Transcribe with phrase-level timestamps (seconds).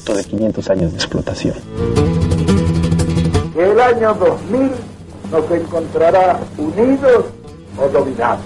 [0.00, 1.54] producto de 500 años de explotación.
[3.54, 4.70] Que el año 2000
[5.30, 7.24] nos encontrará unidos
[7.78, 8.40] o dominados.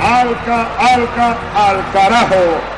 [0.00, 2.75] Alca, alca, al carajo.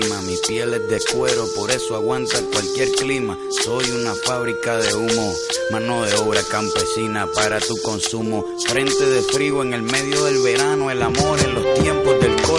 [0.00, 5.32] Mi piel es de cuero, por eso aguanta cualquier clima, soy una fábrica de humo,
[5.70, 10.90] mano de obra campesina para tu consumo, frente de frío en el medio del verano,
[10.90, 11.43] el amor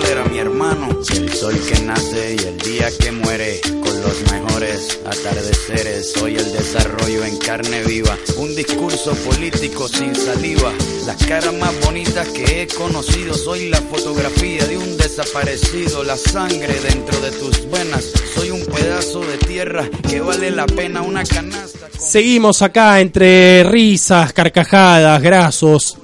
[0.05, 5.00] cólera, mi hermano, el sol que nace y el día que muere, con los mejores
[5.05, 10.72] atardeceres, soy el desarrollo en carne viva, un discurso político sin saliva,
[11.05, 16.80] las caras más bonitas que he conocido, soy la fotografía de un desaparecido, la sangre
[16.82, 21.88] dentro de tus venas, soy un pedazo de tierra que vale la pena una canasta.
[21.98, 25.98] Seguimos acá entre risas, carcajadas, grasos.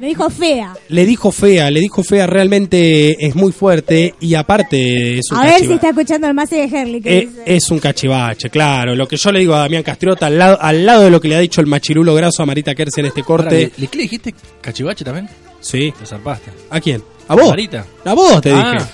[0.00, 0.74] Me dijo fea.
[0.88, 5.42] Le dijo fea, le dijo fea, realmente es muy fuerte y aparte es un A
[5.42, 5.74] ver si cachivache.
[5.74, 7.00] está escuchando el Masi de Herley.
[7.00, 7.42] que Eh, dice.
[7.46, 8.94] es un cachivache, claro.
[8.94, 11.28] Lo que yo le digo a Damián Castriota, al lado, al lado de lo que
[11.28, 13.50] le ha dicho el machirulo graso a Marita Kersi en este corte.
[13.56, 15.28] ¿le, le- qué le dijiste cachivache también?
[15.60, 15.92] Sí.
[15.98, 16.50] Te zarpaste.
[16.70, 17.02] ¿A quién?
[17.28, 17.48] ¿A vos?
[17.48, 17.86] Marita.
[18.04, 18.72] A vos te Ah.
[18.74, 18.86] dije.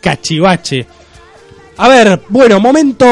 [0.00, 0.86] Cachivache.
[1.78, 3.04] A ver, bueno, momento.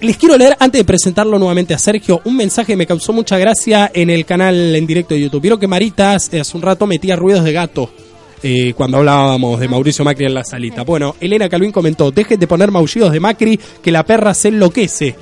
[0.00, 3.38] Les quiero leer, antes de presentarlo nuevamente a Sergio, un mensaje que me causó mucha
[3.38, 5.42] gracia en el canal en directo de YouTube.
[5.42, 7.90] Vieron que Marita hace hace un rato metía ruidos de gato
[8.42, 10.82] eh, cuando hablábamos de Mauricio Macri en la salita.
[10.82, 15.14] Bueno, Elena Calvin comentó: Dejen de poner maullidos de Macri, que la perra se enloquece.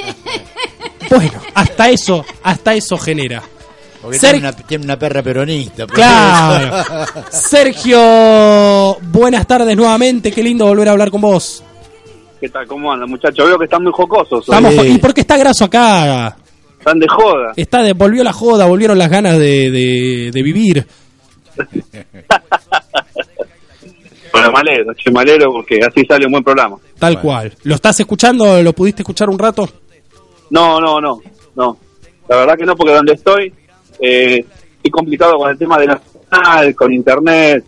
[1.10, 3.42] bueno, hasta eso, hasta eso genera.
[4.02, 5.86] Porque Ser- tiene, una, tiene una perra peronista.
[5.86, 6.84] por Claro.
[7.30, 10.30] Sergio, buenas tardes nuevamente.
[10.32, 11.62] Qué lindo volver a hablar con vos.
[12.40, 12.66] ¿Qué tal?
[12.68, 13.46] ¿Cómo andan, muchachos?
[13.46, 14.40] Veo que están muy jocosos.
[14.44, 16.36] Estamos, ¿Y por qué está graso acá?
[16.78, 17.52] Están de joda.
[17.56, 20.86] Está de- volvió la joda, volvieron las ganas de, de- de vivir.
[24.30, 26.76] Bueno, malero, che, malero, porque así sale un buen programa.
[26.98, 27.52] Tal cual.
[27.64, 28.62] ¿Lo estás escuchando?
[28.62, 29.68] ¿Lo pudiste escuchar un rato?
[30.50, 31.20] No, no, no,
[31.56, 31.76] no.
[32.28, 33.52] La verdad que no, porque donde estoy,
[34.00, 34.44] eh,
[34.82, 36.00] es complicado con el tema de la
[36.30, 37.64] señal, con internet,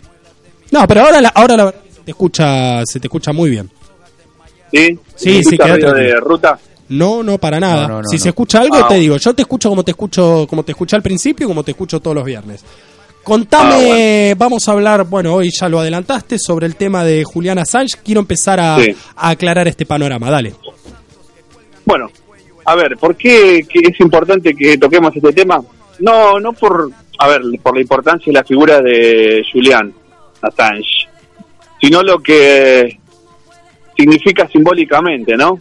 [0.71, 3.71] No, pero ahora la, ahora la verdad se te escucha, se te escucha muy bien.
[4.73, 4.99] ¿sí?
[5.17, 5.93] Sí, ¿Me sí, tranquilo.
[5.95, 6.59] de ruta?
[6.89, 7.83] No, no, para nada.
[7.83, 8.23] No, no, no, si no.
[8.23, 9.17] se escucha algo, Ah, te digo.
[9.17, 12.17] Yo te escucho como te escucho, como te escuché al principio, como te escucho todos
[12.17, 12.65] los viernes.
[13.23, 14.37] Contame, Ah, bueno.
[14.39, 17.99] vamos a hablar, bueno, hoy ya lo adelantaste, sobre el tema de Julián Assange.
[18.03, 18.95] Quiero empezar a, Sí.
[19.17, 20.55] a aclarar este panorama, dale.
[21.85, 22.09] Bueno,
[22.65, 25.63] a ver, ¿por qué es importante que toquemos este tema?
[26.01, 29.93] No, no por, a ver, por la importancia de la figura de Julian
[30.43, 31.09] Assange,
[31.81, 32.99] sino lo que
[33.97, 35.59] significa simbólicamente, ¿no?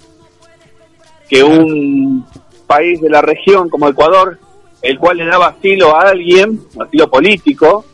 [1.30, 2.26] Que un
[2.66, 4.40] país de la región como Ecuador,
[4.82, 7.86] el cual le daba asilo a alguien, asilo político,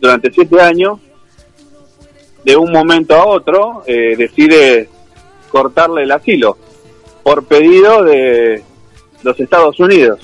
[0.00, 0.98] durante siete años,
[2.44, 4.88] de un momento a otro eh, decide
[5.50, 6.56] cortarle el asilo
[7.22, 8.62] por pedido de
[9.22, 10.20] los Estados Unidos.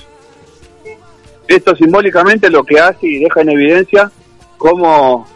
[1.47, 4.11] Esto simbólicamente lo que hace y deja en evidencia
[4.57, 5.27] cómo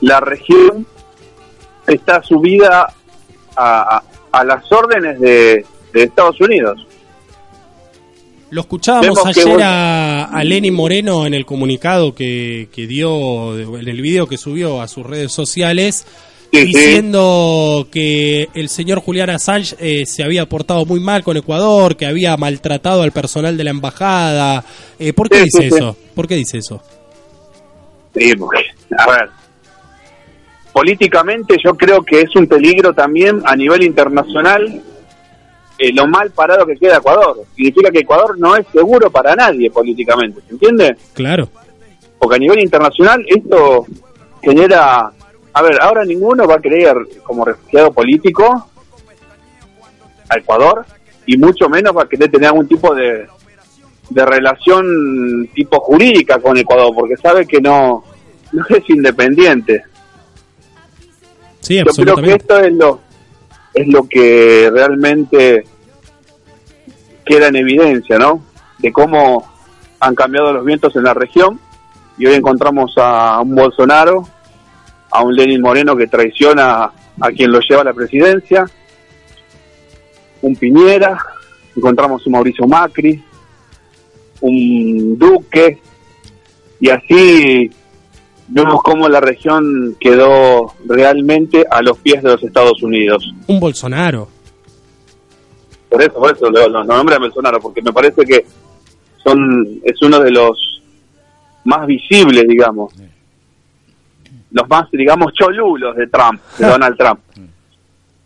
[0.00, 0.86] la región
[1.86, 2.92] está subida
[3.56, 4.02] a,
[4.32, 6.86] a- las órdenes de, de Estados Unidos.
[8.50, 13.56] Lo escuchábamos Vemos ayer vos- a, a Lenin Moreno en el comunicado que, que dio,
[13.58, 16.06] en el video que subió a sus redes sociales.
[16.52, 22.06] Diciendo que el señor Julián Assange eh, se había portado muy mal con Ecuador, que
[22.06, 24.64] había maltratado al personal de la embajada.
[24.98, 25.76] Eh, ¿Por qué Sí, dice sí, sí.
[25.76, 25.96] eso?
[26.14, 26.82] ¿Por qué dice eso?
[28.14, 28.58] Sí, porque,
[28.98, 29.30] a ver,
[30.72, 34.82] políticamente yo creo que es un peligro también a nivel internacional
[35.78, 37.42] eh, lo mal parado que queda Ecuador.
[37.56, 40.96] Significa que Ecuador no es seguro para nadie políticamente, ¿se entiende?
[41.14, 41.48] Claro.
[42.18, 43.86] Porque a nivel internacional esto
[44.42, 45.10] genera...
[45.52, 48.70] A ver, ahora ninguno va a creer como refugiado político
[50.28, 50.84] a Ecuador
[51.26, 53.26] y mucho menos va a querer tener algún tipo de,
[54.10, 58.04] de relación tipo jurídica con Ecuador, porque sabe que no,
[58.52, 59.84] no es independiente.
[61.60, 63.00] Sí, Yo creo que esto es lo,
[63.74, 65.64] es lo que realmente
[67.24, 68.42] queda en evidencia, ¿no?
[68.78, 69.48] De cómo
[70.00, 71.60] han cambiado los vientos en la región
[72.18, 74.26] y hoy encontramos a un Bolsonaro,
[75.10, 76.90] a un Lenin Moreno que traiciona
[77.20, 78.64] a quien lo lleva a la presidencia,
[80.42, 81.18] un Piñera,
[81.76, 83.22] encontramos un Mauricio Macri,
[84.40, 85.78] un Duque,
[86.80, 87.70] y así
[88.48, 93.32] vemos cómo la región quedó realmente a los pies de los Estados Unidos.
[93.46, 94.28] Un Bolsonaro.
[95.88, 98.46] por eso, por eso lo, lo, lo nombré a Bolsonaro, porque me parece que
[99.22, 100.82] son es uno de los
[101.64, 102.94] más visibles, digamos,
[104.50, 107.20] los más, digamos, cholulos de Trump, de Donald Trump.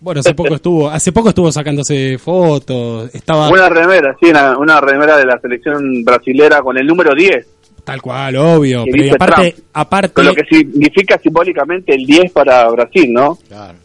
[0.00, 4.80] Bueno, hace poco estuvo, hace poco estuvo sacándose fotos, estaba Una remera, sí, una, una
[4.80, 7.46] remera de la selección brasilera con el número 10,
[7.84, 9.68] tal cual, obvio, que pero y aparte, Trump.
[9.72, 13.38] aparte con lo que significa simbólicamente el 10 para Brasil, ¿no?
[13.48, 13.78] Claro.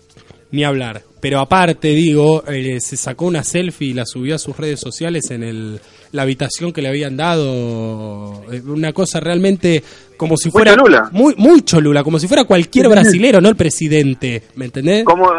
[0.51, 4.55] ni hablar, pero aparte digo, eh, se sacó una selfie y la subió a sus
[4.57, 5.79] redes sociales en el
[6.11, 9.83] la habitación que le habían dado, eh, una cosa realmente
[10.17, 11.09] como si Muy fuera cholula.
[11.11, 15.03] muy muy cholula, como si fuera cualquier brasilero, no el presidente, ¿me entendés?
[15.05, 15.29] Como,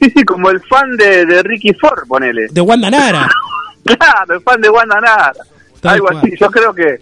[0.00, 2.46] sí, sí, como el fan de, de Ricky Ford, ponele.
[2.50, 3.28] De Wanda Nara.
[3.84, 5.32] Claro, el fan de Wanda Nara.
[5.80, 6.18] Tal Algo cual.
[6.18, 6.32] así.
[6.38, 6.98] Yo creo que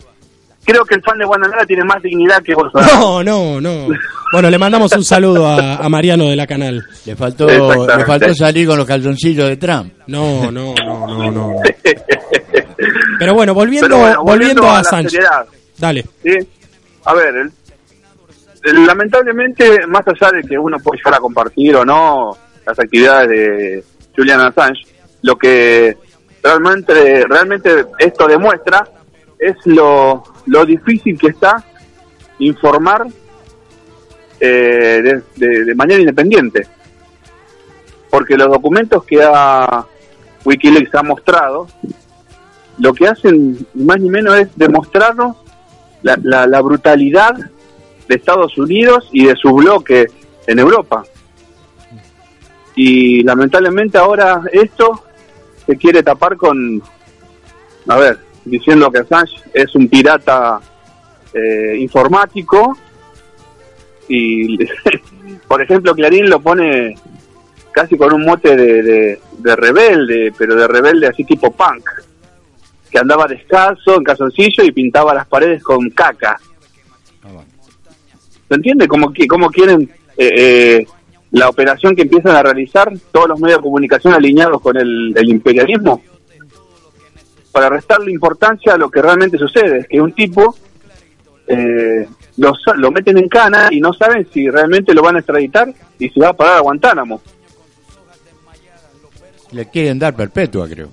[0.66, 3.22] creo que el fan de Wanda Nara tiene más dignidad que Bolsonaro.
[3.22, 3.88] No, no, no.
[4.32, 6.84] Bueno, le mandamos un saludo a, a Mariano de la canal.
[7.06, 9.92] Le faltó, le faltó salir con los calzoncillos de Trump.
[10.08, 11.54] No, no, no, no, no.
[13.18, 15.12] Pero bueno, volviendo, Pero bueno, volviendo, a, la Sánchez.
[15.12, 15.46] seriedad,
[15.78, 16.04] Dale.
[16.22, 16.32] ¿sí?
[17.04, 17.52] A ver, el-
[18.64, 22.36] el- lamentablemente, más allá de que uno puede llegar a compartir o no
[22.66, 23.84] las actividades de
[24.16, 24.82] Julian Assange,
[25.22, 25.96] lo que
[26.42, 28.86] realmente, realmente esto demuestra
[29.38, 31.64] es lo, lo difícil que está
[32.38, 33.06] informar
[34.40, 36.66] eh, de, manera independiente.
[38.10, 39.86] Porque los documentos que ha
[40.44, 41.66] Wikileaks ha mostrado,
[42.78, 45.36] lo que hacen ni más ni menos es demostrarnos
[46.02, 50.06] la, la, la brutalidad de Estados Unidos y de su bloque
[50.46, 51.04] en Europa.
[52.74, 55.02] Y lamentablemente ahora esto
[55.66, 56.82] se quiere tapar con,
[57.88, 60.60] a ver, diciendo que Assange es un pirata
[61.34, 62.76] eh, informático
[64.08, 64.56] y,
[65.48, 66.94] por ejemplo, Clarín lo pone
[67.72, 71.84] casi con un mote de, de, de rebelde, pero de rebelde así tipo punk,
[72.90, 76.38] que andaba descalzo, en calzoncillo y pintaba las paredes con caca.
[78.48, 80.30] ¿Se entiende cómo, qui- cómo quieren eh,
[80.78, 80.86] eh,
[81.32, 85.28] la operación que empiezan a realizar todos los medios de comunicación alineados con el, el
[85.28, 86.00] imperialismo?
[87.56, 90.54] Para restarle importancia a lo que realmente sucede, es que un tipo
[91.46, 92.06] eh,
[92.36, 95.72] lo, sa- lo meten en cana y no saben si realmente lo van a extraditar
[95.98, 97.22] y si va a parar a Guantánamo.
[99.52, 100.90] Le quieren dar perpetua, creo.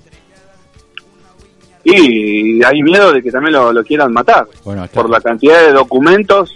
[1.84, 5.72] Y hay miedo de que también lo, lo quieran matar Bueno, por la cantidad de
[5.72, 6.50] documentos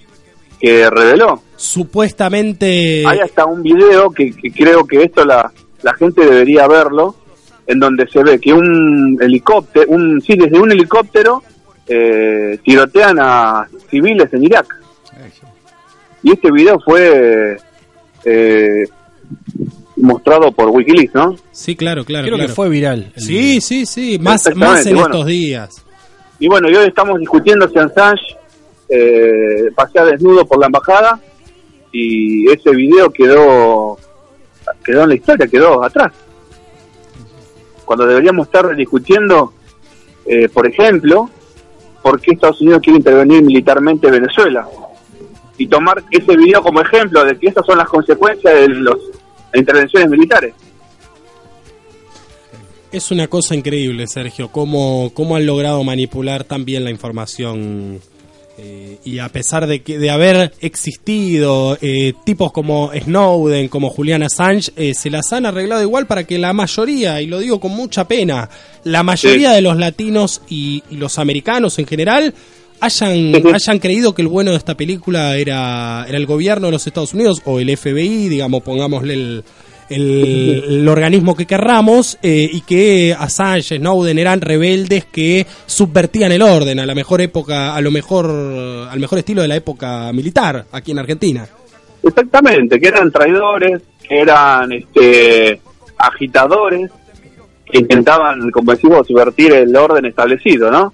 [0.59, 1.43] que reveló.
[1.55, 3.05] Supuestamente.
[3.07, 5.53] Hay hasta un video que, que creo que esto la,
[5.83, 7.15] la gente debería verlo,
[7.69, 11.43] en donde se ve que un helicóptero, un, sí, desde un helicóptero
[11.87, 14.67] eh, tirotean a civiles en Irak.
[16.23, 17.59] Y este video fue
[18.25, 18.85] eh,
[19.97, 21.37] mostrado por Wikileaks, ¿no?
[21.53, 22.25] Sí, claro, claro.
[22.25, 22.49] Creo claro.
[22.49, 23.13] que fue viral.
[23.17, 24.19] Sí, sí, sí.
[24.19, 25.11] Más, más en bueno.
[25.11, 25.85] estos días.
[26.39, 28.23] Y bueno, y hoy estamos discutiendo si Assange
[28.89, 31.21] eh, pasea desnudo por la embajada
[31.93, 33.99] y ese video quedó
[34.83, 36.13] quedó en la historia, quedó atrás.
[37.89, 39.55] Cuando deberíamos estar discutiendo,
[40.27, 41.31] eh, por ejemplo,
[42.03, 44.69] por qué Estados Unidos quiere intervenir militarmente en Venezuela
[45.57, 48.95] y tomar ese video como ejemplo de que estas son las consecuencias de las
[49.55, 50.53] intervenciones militares.
[52.93, 58.01] Es una cosa increíble, Sergio, cómo, cómo han logrado manipular tan bien la información.
[58.59, 64.23] Eh, y a pesar de que de haber existido eh, tipos como Snowden, como Julian
[64.23, 67.73] Assange, eh, se las han arreglado igual para que la mayoría, y lo digo con
[67.73, 68.49] mucha pena,
[68.85, 69.55] la mayoría Sí.
[69.57, 72.35] de los latinos y, y los americanos en general
[72.81, 76.87] hayan, hayan creído que el bueno de esta película era, era el gobierno de los
[76.87, 79.45] Estados Unidos o el FBI, digamos, pongámosle el,
[79.91, 86.43] el, el organismo que querramos, eh, y que Assange, Snowden eran rebeldes que subvertían el
[86.43, 90.67] orden a la mejor época, a lo mejor, al mejor estilo de la época militar
[90.73, 91.47] aquí en Argentina.
[92.03, 95.61] Exactamente, que eran traidores, que eran este,
[95.99, 96.91] agitadores,
[97.67, 100.93] que intentaban, como decimos, subvertir el orden establecido, ¿no?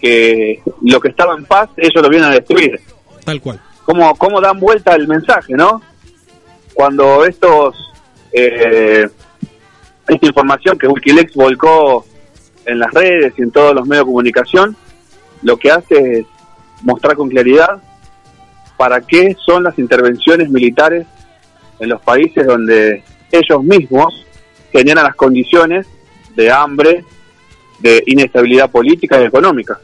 [0.00, 2.80] Que lo que estaba en paz, ellos lo vienen a destruir.
[3.24, 3.60] Tal cual.
[3.84, 5.82] ¿Cómo, cómo dan vuelta el mensaje, no?
[6.72, 7.76] Cuando estos,
[8.34, 9.08] eh,
[10.08, 12.04] esta información que Wikileaks volcó
[12.66, 14.76] en las redes y en todos los medios de comunicación,
[15.42, 16.26] lo que hace es
[16.82, 17.80] mostrar con claridad
[18.76, 21.06] para qué son las intervenciones militares
[21.78, 24.26] en los países donde ellos mismos
[24.72, 25.86] generan las condiciones
[26.34, 27.04] de hambre,
[27.78, 29.78] de inestabilidad política y económica.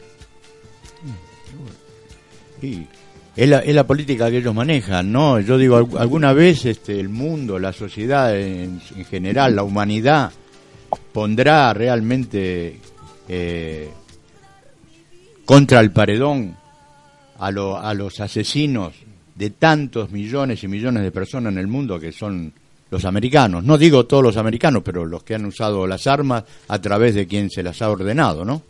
[2.59, 2.87] Sí.
[3.41, 5.39] Es la, es la política que ellos manejan, ¿no?
[5.39, 10.31] Yo digo, al- alguna vez este, el mundo, la sociedad en, en general, la humanidad,
[11.11, 12.79] pondrá realmente
[13.27, 13.89] eh,
[15.45, 16.55] contra el paredón
[17.39, 18.93] a, lo- a los asesinos
[19.35, 22.53] de tantos millones y millones de personas en el mundo que son
[22.91, 23.63] los americanos.
[23.63, 27.25] No digo todos los americanos, pero los que han usado las armas a través de
[27.25, 28.61] quien se las ha ordenado, ¿no?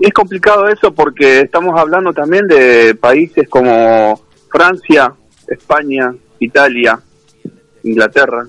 [0.00, 4.20] Es complicado eso porque estamos hablando también de países como
[4.50, 5.12] Francia,
[5.46, 6.98] España, Italia,
[7.84, 8.46] Inglaterra,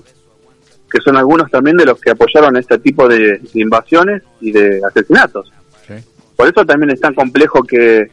[0.90, 5.52] que son algunos también de los que apoyaron este tipo de, invasiones y de asesinatos.
[6.36, 8.10] Por eso también es tan complejo que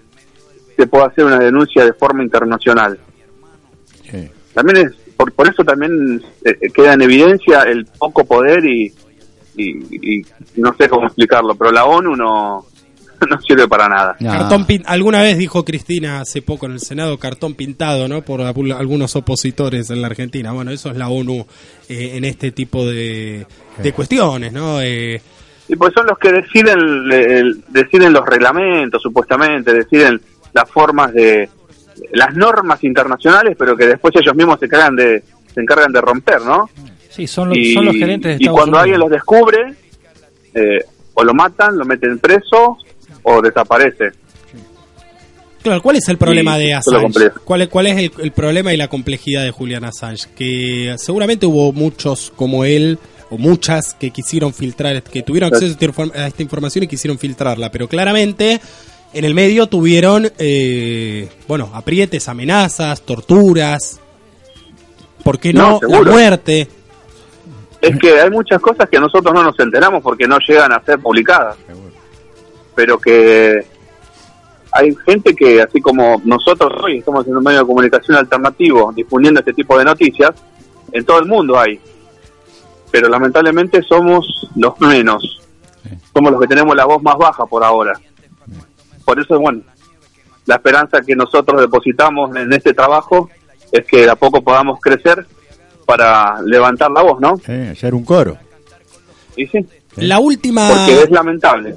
[0.76, 3.00] se pueda hacer una denuncia de forma internacional.
[4.54, 8.92] También es por, por eso también eh, queda en evidencia el poco poder y,
[9.56, 10.26] y- y
[10.58, 12.66] no sé cómo explicarlo, pero la ONU no,
[13.30, 14.16] no sirve para nada.
[14.20, 18.22] Cartón pin- alguna vez dijo Cristina hace poco en el Senado cartón pintado, ¿no?
[18.22, 20.52] Por algunos opositores en la Argentina.
[20.52, 21.46] Bueno, eso es la ONU
[21.90, 23.46] eh, en este tipo de,
[23.82, 24.82] de cuestiones, ¿no?
[24.82, 25.22] Eh,
[25.70, 26.80] Y pues son los que deciden
[27.12, 30.20] el- deciden los reglamentos, supuestamente, deciden
[30.54, 31.50] las formas de
[32.14, 35.24] las normas internacionales, pero que después ellos mismos se encargan de
[35.54, 36.70] se encargan de romper, ¿no?
[37.10, 38.82] Sí, son los, y, son los gerentes de y cuando Unidos.
[38.82, 39.76] alguien los descubre,
[40.54, 40.80] eh,
[41.14, 42.78] o lo matan, lo meten preso
[43.24, 44.12] o desaparece.
[45.64, 47.32] claro, ¿cuál es el problema de Assange?
[47.46, 50.28] ¿Cuál, es- ¿Cuál es el, el problema y la complejidad de Julian Assange?
[50.36, 52.98] Que seguramente hubo muchos como él
[53.30, 55.78] o muchas que quisieron filtrar, que tuvieron acceso
[56.16, 58.60] a esta información y quisieron filtrarla, pero claramente
[59.14, 64.00] en el medio tuvieron, eh, bueno, aprietes, amenazas, torturas,
[65.24, 66.68] ¿por qué no, No, la muerte?
[67.82, 71.00] Es que hay muchas cosas que nosotros no nos enteramos porque no llegan a ser
[71.00, 71.56] publicadas.
[72.76, 73.66] Pero que
[74.72, 79.40] hay gente que, así como nosotros hoy estamos en un medio de comunicación alternativo difundiendo
[79.42, 80.32] este tipo de noticias,
[80.92, 81.80] en todo el mundo hay.
[82.90, 85.40] Pero lamentablemente somos los menos.
[86.14, 88.00] Somos los que tenemos la voz más baja por ahora.
[89.04, 89.62] Por eso, bueno,
[90.46, 93.30] la esperanza que nosotros depositamos en este trabajo
[93.72, 95.26] es que de a poco podamos crecer
[95.86, 97.36] para levantar la voz, ¿no?
[97.38, 98.38] Sí, hacer un coro.
[99.36, 100.68] Y sí, La última...
[100.70, 101.76] porque es lamentable.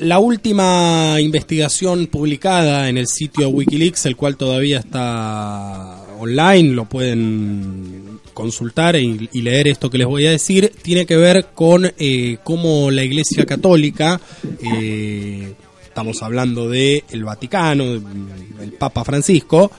[0.00, 8.18] La última investigación publicada en el sitio Wikileaks, el cual todavía está online, lo pueden
[8.32, 12.90] consultar y, leer esto que les voy a decir, tiene que ver con eh, cómo
[12.90, 14.18] la Iglesia Católica,
[14.62, 15.52] eh,
[15.84, 19.70] estamos hablando de el Vaticano, el Papa Francisco,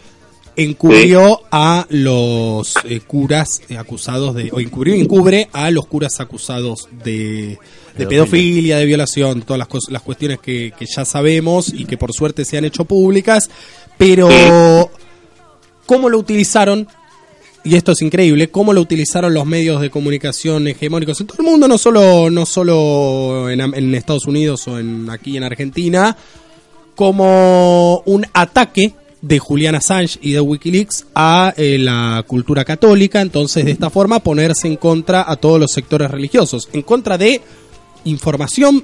[0.56, 7.58] encubrió a los eh, curas acusados de, o encubrió encubre a los curas acusados de,
[7.98, 11.98] de pedofilia, de violación, todas las, cos- las cuestiones que, que ya sabemos y que
[11.98, 13.50] por suerte se han hecho públicas,
[13.98, 14.90] pero
[15.86, 16.88] cómo lo utilizaron,
[17.64, 21.46] y esto es increíble, cómo lo utilizaron los medios de comunicación hegemónicos en todo el
[21.46, 26.18] mundo, no solo, no solo en, en Estados Unidos o en, aquí en Argentina,
[26.96, 33.66] como un ataque de Julian Assange y de Wikileaks a eh, la cultura católica, entonces
[33.66, 37.42] de esta forma ponerse en contra a todos los sectores religiosos, en contra de
[38.06, 38.84] información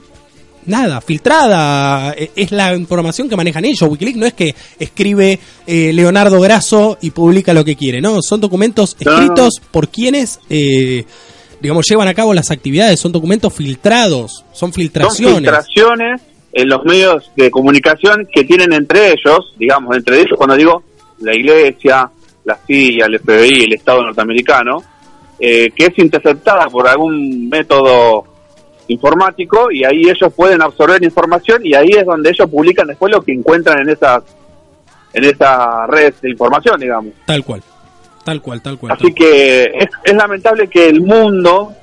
[0.67, 3.89] nada, filtrada, eh, es la información que manejan ellos.
[3.89, 8.39] Wikileaks no es que escribe eh, Leonardo Grasso y publica lo que quiere, no, son
[8.39, 11.06] documentos no, escritos por quienes, eh,
[11.62, 16.22] digamos, llevan a cabo las actividades, son documentos filtrados, son Son filtraciones.
[16.53, 20.83] En los medios de comunicación que tienen entre ellos, digamos, entre ellos, cuando digo
[21.19, 22.09] la iglesia,
[22.45, 24.81] la CIA, el FBI, el Estado norteamericano,
[25.39, 28.25] eh, que es interceptada por algún método
[28.87, 33.21] informático y ahí ellos pueden absorber información y ahí es donde ellos publican después lo
[33.21, 34.23] que encuentran en esas
[35.13, 37.13] en esa red de información, digamos.
[37.25, 37.61] Tal cual.
[38.23, 38.93] Tal cual, tal cual.
[38.93, 39.29] Así tal cual.
[39.29, 41.73] que es, es lamentable que el mundo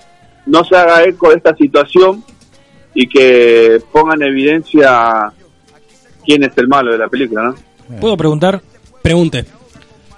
[0.47, 2.23] no se haga eco de esta situación
[2.95, 5.33] y que ponga en evidencia
[6.25, 7.43] quién es el malo de la película,
[7.89, 7.99] ¿no?
[8.01, 8.63] ¿Puedo preguntar?
[9.03, 9.45] Pregunte.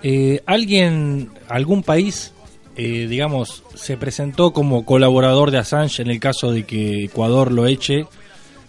[0.02, 2.32] Eh, ¿Alguien, algún país,
[2.76, 7.66] eh, digamos, se presentó como colaborador de Assange en el caso de que Ecuador lo
[7.66, 8.06] eche?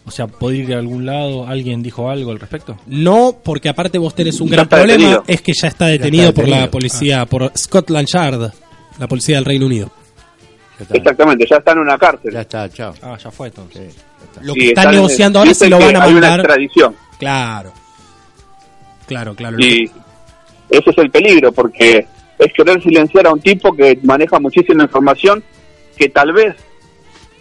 [0.05, 1.45] O sea, ¿puede ir de algún lado?
[1.47, 2.77] ¿Alguien dijo algo al respecto?
[2.87, 5.23] No, porque aparte vos tenés un Ya gran problema, detenido.
[5.27, 8.51] es que ya está detenido, por la policía, por Scotland Yard,
[8.99, 9.91] la policía del Reino Unido.
[10.89, 12.31] Exactamente, ya está en una cárcel.
[12.33, 12.93] ya está, chao.
[13.01, 13.93] Ah, ya fue entonces.
[13.93, 14.41] Sí, ya está.
[14.41, 16.39] Lo Sí, que están están- negociando ahora dicen lo van a Hay una mandar.
[16.39, 17.73] extradición Claro.
[19.07, 19.57] Claro, claro.
[19.59, 19.91] Y que-
[20.69, 22.05] ese es el peligro porque
[22.37, 25.43] es querer silenciar a un tipo que maneja muchísima información
[25.95, 26.55] que tal vez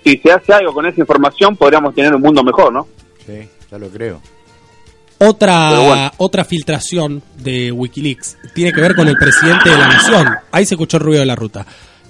[0.04, 2.86] si se hace algo con esa información podríamos tener un mundo mejor, ¿no?
[3.26, 4.20] Sí, ya lo creo.
[5.18, 6.10] Otra, bueno.
[6.18, 10.28] otra filtración de Wikileaks tiene que ver con el presidente de la nación.
[10.52, 11.66] Ahí se escuchó el ruido de la ruta.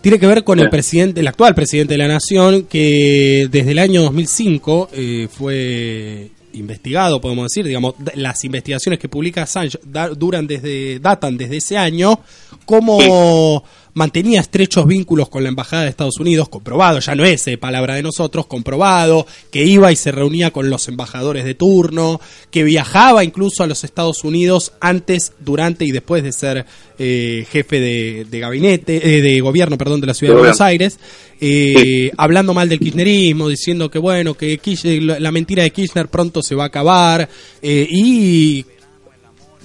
[0.07, 3.81] Tiene que ver con el presidente, el actual presidente de la nación, que desde el
[3.81, 10.47] año 2005 eh, fue investigado, podemos decir, digamos, las investigaciones que publica Assange da- duran
[10.47, 12.21] desde, datan desde ese año,
[12.67, 17.57] cómo mantenía estrechos vínculos con la embajada de Estados Unidos, comprobado, ya no es eh,
[17.57, 22.21] palabra de nosotros, comprobado, que iba y se reunía con los embajadores de turno,
[22.51, 26.67] que viajaba incluso a los Estados Unidos antes, durante y después de ser
[26.99, 30.61] eh, jefe de, de gabinete, eh, de gobierno, perdón, de la ciudad de Buenos.
[30.61, 30.99] Aires,
[31.41, 36.09] eh, hablando mal del kirchnerismo, diciendo que bueno, que Kirch- la la mentira de Kirchner
[36.09, 37.31] pronto se va a acabar,
[37.63, 38.63] y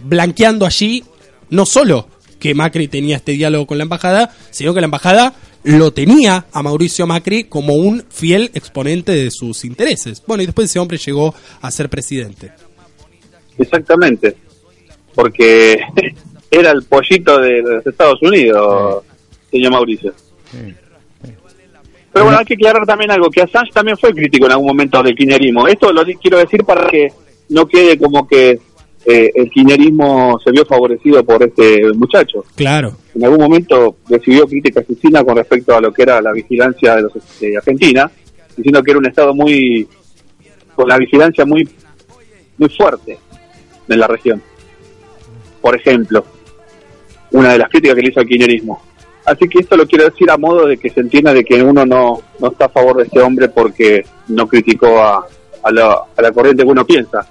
[0.06, 1.04] blanqueando allí
[1.50, 2.08] no solo
[2.42, 5.34] que Macri tenía este diálogo con la embajada, sino que la embajada
[5.64, 10.24] lo tenía a Mauricio Macri como un fiel exponente de sus intereses.
[10.26, 12.52] Bueno, y después ese hombre llegó a ser presidente.
[13.60, 14.36] Exactamente.
[15.14, 15.78] Porque
[16.52, 19.04] era el pollito de los Estados Unidos,
[19.52, 20.14] señor Mauricio.
[22.12, 25.02] Pero bueno, hay que aclarar también algo, que Assange también fue crítico en algún momento
[25.04, 25.68] del kirchnerismo.
[25.68, 27.08] Esto lo quiero decir para que
[27.50, 28.60] no quede como que
[29.06, 32.46] eh, el kirchnerismo se vio favorecido por este muchacho.
[32.56, 32.96] Claro.
[33.16, 37.02] En algún momento recibió crítica asesina con respecto a lo que era la vigilancia de,
[37.04, 38.12] los, de Argentina,
[38.56, 39.88] diciendo que era un Estado muy,
[40.76, 41.68] con la vigilancia muy,
[42.58, 43.18] muy fuerte
[43.88, 44.42] en la región.
[45.62, 46.24] Por ejemplo,
[47.32, 48.82] una de las críticas que le hizo al kirchnerismo.
[49.26, 51.86] Así que esto lo quiero decir a modo de que se entienda de que uno
[51.86, 55.28] no, no está a favor de este hombre porque no criticó a,
[55.64, 57.28] a, la, a la corriente que uno piensa,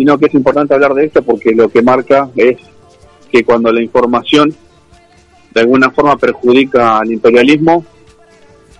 [0.00, 2.56] sino que es importante hablar de esto porque lo que marca es
[3.30, 4.50] que cuando la información
[5.52, 7.84] de alguna forma perjudica al imperialismo,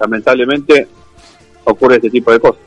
[0.01, 0.89] lamentablemente
[1.65, 2.63] ocurre este tipo de cosas.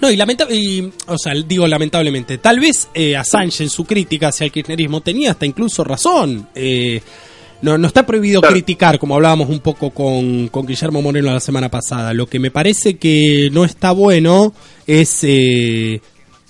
[0.00, 4.28] No, y, lamenta y o sea, digo lamentablemente, tal vez eh, Assange en su crítica
[4.28, 6.46] hacia el kirchnerismo tenía hasta incluso razón.
[6.54, 7.00] Eh,
[7.62, 8.54] no, no está prohibido Claro.
[8.54, 12.12] criticar, como hablábamos un poco con, con Guillermo Moreno la semana pasada.
[12.12, 14.52] Lo que me parece que no está bueno
[14.86, 16.00] es eh,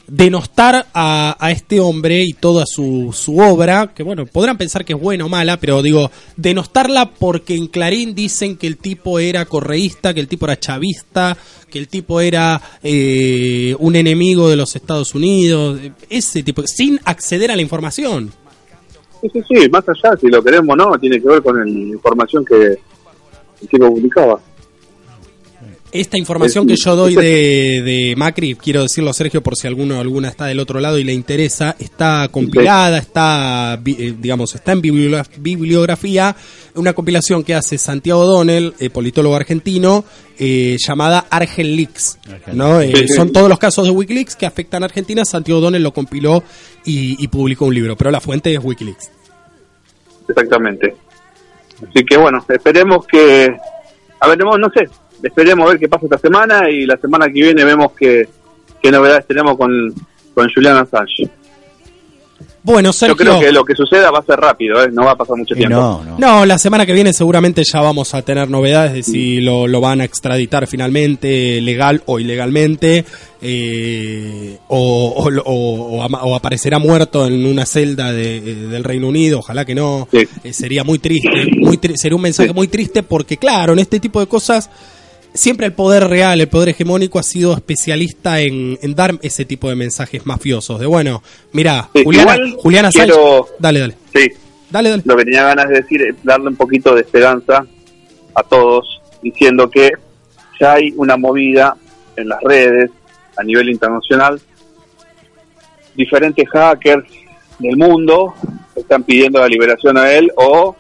[0.08, 4.94] denostar a, a este hombre y toda su, su obra, que bueno, podrán pensar que
[4.94, 9.44] es buena o mala, pero digo, denostarla porque en Clarín dicen que el tipo era
[9.44, 11.36] correísta, que el tipo era chavista,
[11.70, 17.50] que el tipo era eh, un enemigo de los Estados Unidos, ese tipo, sin acceder
[17.50, 18.32] a la información.
[19.20, 21.68] Sí, sí, sí, más allá, si lo queremos o no, tiene que ver con la
[21.68, 22.78] información que
[23.60, 24.40] el publicaba.
[25.90, 30.29] Esta información que yo doy de, de Macri, quiero decirlo Sergio por si alguno alguna
[30.29, 35.27] está del otro lado y le interesa, está compilada, está eh, digamos, está en bibliogra-
[35.38, 36.37] bibliografía,
[36.74, 40.05] una compilación que hace Santiago Donel, eh, politólogo argentino,
[40.38, 42.18] eh, llamada Argel Leaks,
[42.53, 42.83] ¿no?
[42.83, 43.09] Eh.
[43.09, 46.44] Son todos los casos de Wikileaks que afectan a Argentina, Santiago Donel lo compiló
[46.85, 49.11] y, y publicó un libro, pero la fuente es Wikileaks.
[50.29, 50.94] Exactamente.
[51.77, 53.57] Así que bueno, esperemos que,
[54.20, 54.87] a ver, no, no sé,
[55.22, 58.28] esperemos a ver qué pasa esta semana y la semana que viene vemos qué,
[58.83, 59.70] qué novedades tenemos con,
[60.35, 61.28] con Julian Assange.
[62.61, 63.14] Bueno, Sergio.
[63.16, 64.90] Yo creo que lo que suceda va a ser rápido, ¿eh?
[64.92, 65.74] no va a pasar mucho tiempo.
[66.18, 69.81] No, la semana que viene seguramente ya vamos a tener novedades de si lo, lo
[69.81, 73.07] van a extraditar finalmente, legal o ilegalmente,
[73.40, 78.54] eh, o, o, lo- o- o ama- o aparecerá muerto en una celda de- eh,
[78.54, 80.07] del Reino Unido, ojalá que no.
[80.12, 83.98] Eh, sería muy triste, muy tri- sería un mensaje muy triste porque, claro, en este
[83.98, 84.68] tipo de cosas
[85.34, 89.68] siempre el poder real, el poder hegemónico ha sido especialista en, en dar ese tipo
[89.68, 90.80] de mensajes mafiosos.
[90.80, 93.16] De bueno, mira, Sí, Juliana, Juliana Sánchez.
[93.58, 93.94] Dale, dale.
[94.14, 94.28] Sí.
[94.70, 95.02] Dale, dale.
[95.06, 97.64] Lo que tenía ganas de decir es darle un poquito de esperanza
[98.34, 99.90] a todos, diciendo que
[100.60, 101.76] ya hay una movida
[102.16, 102.90] en las redes
[103.36, 104.40] a nivel internacional.
[105.96, 107.08] Diferentes hackers
[107.58, 108.34] del mundo
[108.76, 110.76] están pidiendo la liberación a él o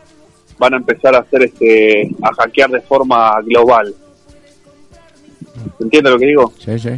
[0.58, 3.94] van a empezar a hacer este a hackear de forma global.
[5.80, 6.52] ¿Entiendes lo que digo?
[6.58, 6.90] Sí, sí.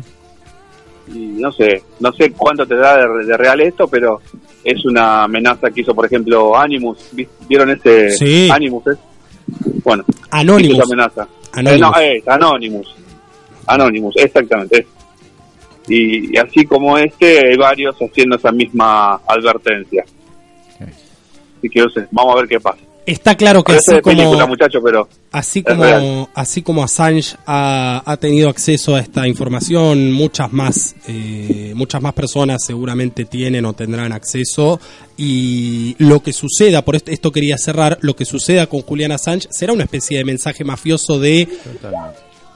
[1.13, 4.21] y no sé, no sé cuánto te da de, de real esto, pero
[4.63, 6.99] es una amenaza que hizo, por ejemplo, Animus.
[7.13, 8.49] ¿Vi- ¿Vieron ese Sí.
[8.51, 8.87] Animus?
[8.89, 8.97] eh?
[9.85, 10.63] Bueno, Anonymous.
[10.75, 11.29] hizo esa amenaza.
[11.53, 11.77] Anonymous.
[11.77, 12.95] Eh, no, eh, Anonymous.
[13.67, 14.87] Anonymous, exactamente.
[15.89, 20.05] Y, y así como este, hay varios haciendo esa misma advertencia.
[20.79, 22.79] Así que no sé, vamos a ver qué pasa.
[23.07, 28.17] Está claro que así película, como, muchacho, pero así como, así como Assange ha, ha
[28.19, 34.13] tenido acceso a esta información, muchas más, eh, muchas más personas seguramente tienen o tendrán
[34.13, 34.81] acceso.
[35.17, 39.49] Y lo que suceda, por esto, esto quería cerrar, lo que suceda con Julian Assange
[39.51, 41.49] será una especie de mensaje mafioso de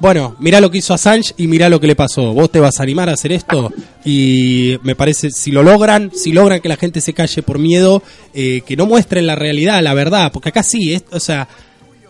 [0.04, 2.34] bueno, mirá lo que hizo Assange y mirá lo que le pasó.
[2.34, 3.72] Vos te vas a animar a hacer esto
[4.04, 8.02] y me parece, si lo logran, si logran que la gente se calle por miedo,
[8.34, 11.48] eh, que no muestren la realidad, la verdad, porque acá sí, es, o sea,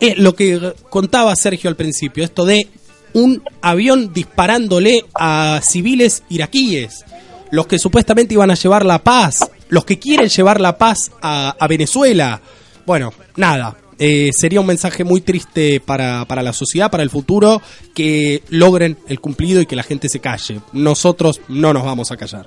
[0.01, 2.67] es lo que contaba Sergio al principio, esto de
[3.13, 7.05] un avión disparándole a civiles iraquíes,
[7.53, 11.55] los que supuestamente iban a llevar la paz, los que quieren llevar la paz a,
[11.57, 12.41] a Venezuela.
[12.87, 17.61] Bueno, nada, eh, sería un mensaje muy triste para, para la sociedad, para el futuro,
[17.95, 20.61] que logren el cumplido y que la gente se calle.
[20.73, 22.47] Nosotros no nos vamos a callar.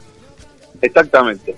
[0.82, 1.56] Exactamente.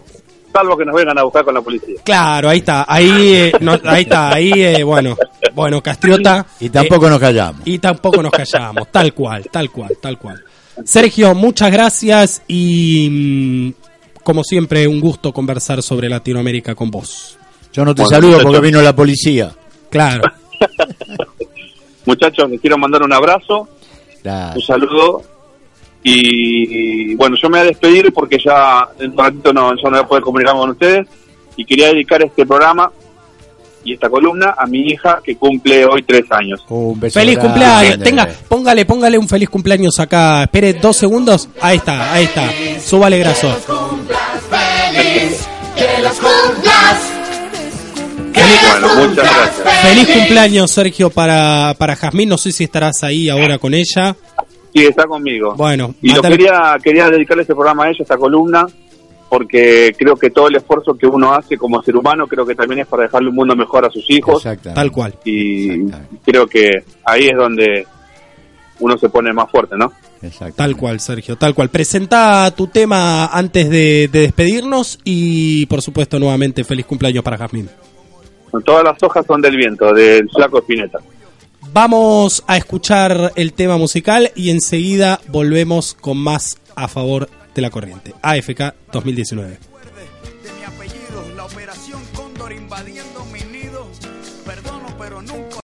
[0.52, 1.95] Salvo que nos vengan a buscar con la policía.
[2.04, 5.15] Claro, ahí está, ahí, eh, no- ahí está, ahí, eh, bueno,
[5.54, 6.45] bueno, Castriota.
[6.60, 7.62] Y tampoco eh, nos callamos.
[7.65, 10.43] Y tampoco nos callamos, tal cual, tal cual, tal cual.
[10.84, 17.38] Sergio, muchas gracias y mm, como siempre un gusto conversar sobre Latinoamérica con vos.
[17.71, 19.52] Yo no te Bueno, saludo porque vino la policía.
[19.89, 20.23] Claro.
[22.06, 23.67] Muchachos, les quiero mandar un abrazo,
[24.21, 24.56] Claro.
[24.56, 25.21] un saludo.
[26.04, 29.91] Y bueno, yo me voy a despedir porque ya en un ratito no, yo no
[29.91, 31.08] voy a poder comunicarme con ustedes.
[31.58, 32.89] Y quería dedicar este programa
[33.84, 36.63] y esta columna a mi hija que cumple hoy tres años.
[36.69, 37.49] Un beso Feliz grande.
[37.60, 37.99] cumpleaños.
[38.04, 40.43] Tenga, póngale, póngale un feliz cumpleaños acá.
[40.43, 41.49] Espere dos segundos.
[41.62, 42.49] Ahí está, ahí está.
[42.82, 43.54] Súbale graso.
[48.33, 49.81] Bueno, muchas gracias.
[49.81, 52.29] Feliz cumpleaños, Sergio, para, para Jazmín.
[52.29, 54.15] No sé si estarás ahí ahora con ella.
[54.73, 55.55] Sí, está conmigo.
[55.55, 58.65] Bueno, Y lo quería, quería dedicarle este programa a ella, esta columna,
[59.27, 62.81] porque creo que todo el esfuerzo que uno hace como ser humano, creo que también
[62.81, 64.43] es para dejarle un mundo mejor a sus hijos.
[64.43, 65.15] Tal cual.
[65.25, 65.85] Y
[66.23, 67.85] creo que ahí es donde
[68.79, 69.91] uno se pone más fuerte, ¿no?
[70.21, 70.57] Exactamente.
[70.57, 71.69] Tal cual, Sergio, tal cual.
[71.69, 77.69] Presenta tu tema antes de, de despedirnos y, por supuesto, nuevamente feliz cumpleaños para Jazmín.
[78.65, 80.99] Todas las hojas son del viento, del flaco Espineta.
[81.71, 87.69] Vamos a escuchar el tema musical y enseguida volvemos con más a favor de la
[87.69, 88.13] corriente.
[88.21, 89.68] AFK 2019.